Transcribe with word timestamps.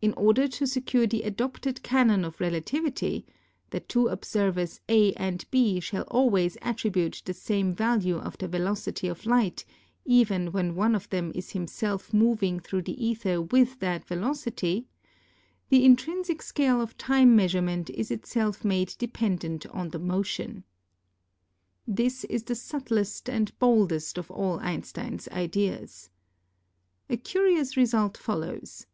In 0.00 0.12
order 0.12 0.46
to 0.46 0.64
secure 0.68 1.08
the 1.08 1.22
adopted 1.24 1.82
canon 1.82 2.24
of 2.24 2.38
relativity— 2.38 3.26
that 3.70 3.88
two 3.88 4.06
observers 4.06 4.78
A 4.88 5.12
and 5.14 5.44
B 5.50 5.80
shall 5.80 6.04
always 6.04 6.56
attribute 6.62 7.20
the 7.24 7.34
same 7.34 7.74
value 7.74 8.20
to 8.22 8.36
the' 8.38 8.46
velocity 8.46 9.08
of 9.08 9.26
light, 9.26 9.64
even 10.04 10.52
when 10.52 10.76
one 10.76 10.94
of 10.94 11.10
them 11.10 11.32
is 11.34 11.50
himself 11.50 12.14
moving 12.14 12.60
through 12.60 12.82
the 12.82 13.10
aether 13.10 13.42
with 13.42 13.80
that 13.80 14.04
velocity— 14.04 14.86
the 15.68 15.84
intrinsic 15.84 16.42
scale 16.42 16.80
of 16.80 16.96
time 16.96 17.34
measurement 17.34 17.90
is 17.90 18.12
itself 18.12 18.64
made 18.64 18.94
dependent 19.00 19.66
on 19.66 19.88
the 19.88 19.98
motion. 19.98 20.62
This 21.88 22.22
is 22.26 22.44
the 22.44 22.54
subtlest 22.54 23.28
and 23.28 23.52
boldest 23.58 24.16
of 24.16 24.30
all 24.30 24.60
Einstein's 24.60 25.26
ideas. 25.30 26.08
A 27.10 27.16
curious 27.16 27.76
result 27.76 28.16
follows. 28.16 28.86